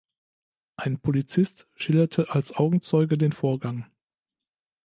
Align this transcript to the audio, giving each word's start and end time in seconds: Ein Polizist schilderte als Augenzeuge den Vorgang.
Ein 0.77 0.99
Polizist 0.99 1.67
schilderte 1.75 2.31
als 2.31 2.53
Augenzeuge 2.53 3.19
den 3.19 3.33
Vorgang. 3.33 3.85